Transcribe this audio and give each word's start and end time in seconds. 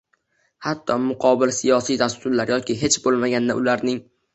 hatto 0.67 0.95
muqobil 1.03 1.53
siyosiy 1.59 2.03
dasturlar 2.05 2.57
yoki 2.57 2.81
hech 2.85 3.03
bo‘lmaganda 3.09 3.65
ularning 3.67 4.07